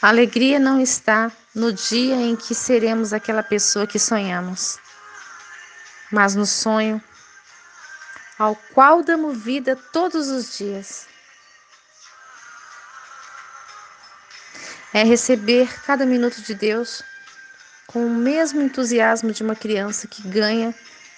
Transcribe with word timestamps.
A 0.00 0.08
alegria 0.08 0.60
não 0.60 0.80
está 0.80 1.30
no 1.52 1.72
dia 1.72 2.14
em 2.14 2.36
que 2.36 2.54
seremos 2.54 3.12
aquela 3.12 3.42
pessoa 3.42 3.84
que 3.84 3.98
sonhamos, 3.98 4.78
mas 6.12 6.36
no 6.36 6.46
sonho 6.46 7.02
ao 8.38 8.54
qual 8.72 9.02
damos 9.02 9.36
vida 9.36 9.74
todos 9.74 10.28
os 10.28 10.56
dias. 10.56 11.08
É 14.94 15.02
receber 15.02 15.68
cada 15.82 16.06
minuto 16.06 16.40
de 16.42 16.54
Deus 16.54 17.02
com 17.88 18.06
o 18.06 18.10
mesmo 18.10 18.62
entusiasmo 18.62 19.32
de 19.32 19.42
uma 19.42 19.56
criança 19.56 20.06
que 20.06 20.22
ganha 20.28 20.72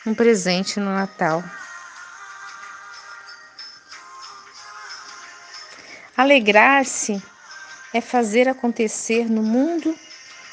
um 0.07 0.15
presente 0.15 0.81
no 0.81 0.95
Natal. 0.95 1.45
Alegrar-se 6.17 7.23
é 7.93 8.01
fazer 8.01 8.49
acontecer 8.49 9.29
no 9.29 9.43
mundo 9.43 9.97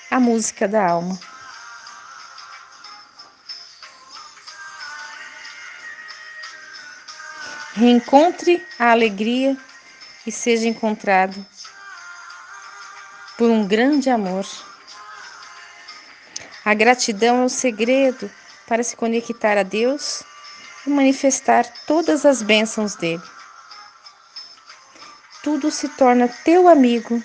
a 0.09 0.19
música 0.19 0.67
da 0.67 0.85
alma. 0.85 1.19
Reencontre 7.73 8.65
a 8.79 8.91
alegria 8.91 9.55
e 10.25 10.31
seja 10.31 10.67
encontrado 10.67 11.45
por 13.37 13.51
um 13.51 13.67
grande 13.67 14.09
amor. 14.09 14.45
A 16.65 16.73
gratidão 16.73 17.43
é 17.43 17.45
o 17.45 17.49
segredo 17.49 18.29
para 18.67 18.83
se 18.83 18.95
conectar 18.95 19.57
a 19.57 19.63
Deus 19.63 20.23
e 20.85 20.89
manifestar 20.89 21.65
todas 21.85 22.25
as 22.25 22.41
bênçãos 22.41 22.95
dele. 22.95 23.36
Tudo 25.47 25.71
se 25.71 25.87
torna 25.87 26.27
teu 26.27 26.67
amigo 26.67 27.23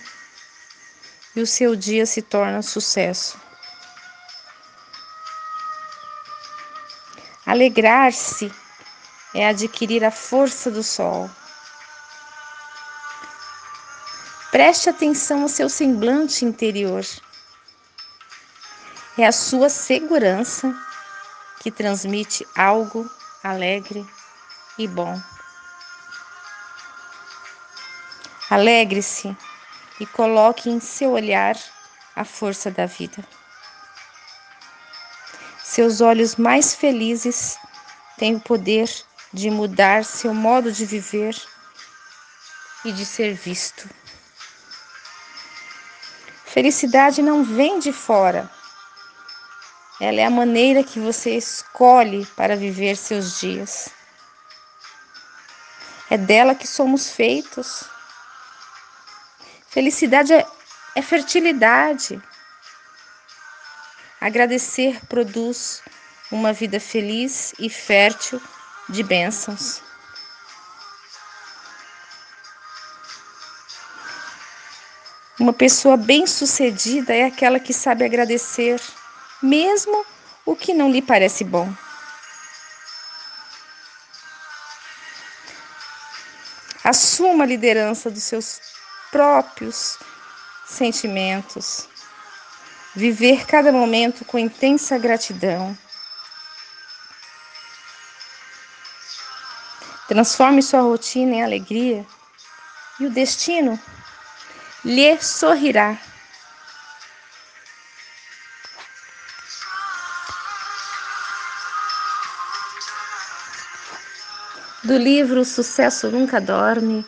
e 1.34 1.40
o 1.40 1.46
seu 1.46 1.74
dia 1.74 2.06
se 2.06 2.22
torna 2.22 2.62
sucesso. 2.62 3.36
Alegrar-se 7.44 8.48
é 9.34 9.48
adquirir 9.48 10.04
a 10.04 10.12
força 10.12 10.70
do 10.70 10.84
sol. 10.84 11.28
Preste 14.52 14.88
atenção 14.88 15.42
ao 15.42 15.48
seu 15.48 15.68
semblante 15.68 16.44
interior. 16.44 17.04
É 19.18 19.26
a 19.26 19.32
sua 19.32 19.68
segurança 19.68 20.72
que 21.58 21.72
transmite 21.72 22.46
algo 22.54 23.10
alegre 23.42 24.06
e 24.78 24.86
bom. 24.86 25.20
Alegre-se 28.52 29.34
e 29.98 30.04
coloque 30.04 30.68
em 30.68 30.78
seu 30.78 31.12
olhar 31.12 31.56
a 32.14 32.22
força 32.22 32.70
da 32.70 32.84
vida. 32.84 33.26
Seus 35.64 36.02
olhos 36.02 36.36
mais 36.36 36.74
felizes 36.74 37.56
têm 38.18 38.36
o 38.36 38.40
poder 38.40 38.90
de 39.32 39.48
mudar 39.48 40.04
seu 40.04 40.34
modo 40.34 40.70
de 40.70 40.84
viver 40.84 41.34
e 42.84 42.92
de 42.92 43.06
ser 43.06 43.32
visto. 43.32 43.88
Felicidade 46.44 47.22
não 47.22 47.42
vem 47.42 47.78
de 47.78 47.90
fora. 47.90 48.50
Ela 49.98 50.20
é 50.20 50.26
a 50.26 50.30
maneira 50.30 50.84
que 50.84 51.00
você 51.00 51.38
escolhe 51.38 52.26
para 52.36 52.54
viver 52.54 52.98
seus 52.98 53.40
dias. 53.40 53.88
É 56.10 56.18
dela 56.18 56.54
que 56.54 56.66
somos 56.66 57.12
feitos. 57.12 57.90
Felicidade 59.72 60.34
é, 60.34 60.46
é 60.94 61.00
fertilidade. 61.00 62.22
Agradecer 64.20 65.00
produz 65.06 65.82
uma 66.30 66.52
vida 66.52 66.78
feliz 66.78 67.54
e 67.58 67.70
fértil 67.70 68.38
de 68.86 69.02
bênçãos. 69.02 69.82
Uma 75.40 75.54
pessoa 75.54 75.96
bem-sucedida 75.96 77.14
é 77.14 77.24
aquela 77.24 77.58
que 77.58 77.72
sabe 77.72 78.04
agradecer, 78.04 78.78
mesmo 79.42 80.04
o 80.44 80.54
que 80.54 80.74
não 80.74 80.90
lhe 80.90 81.00
parece 81.00 81.44
bom. 81.44 81.72
Assuma 86.84 87.44
a 87.44 87.46
liderança 87.46 88.10
dos 88.10 88.22
seus 88.22 88.72
próprios 89.12 89.98
sentimentos. 90.66 91.86
Viver 92.96 93.46
cada 93.46 93.70
momento 93.70 94.24
com 94.24 94.38
intensa 94.38 94.98
gratidão. 94.98 95.76
Transforme 100.08 100.62
sua 100.62 100.80
rotina 100.80 101.36
em 101.36 101.42
alegria 101.42 102.04
e 102.98 103.06
o 103.06 103.10
destino 103.10 103.78
lhe 104.84 105.20
sorrirá. 105.22 105.96
Do 114.84 114.98
livro 114.98 115.44
Sucesso 115.44 116.10
Nunca 116.10 116.40
Dorme, 116.40 117.06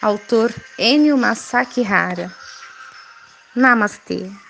autor 0.00 0.50
Enio 0.78 1.16
Masaki 1.16 1.82
Hara. 1.82 2.30
Namastê. 3.56 4.47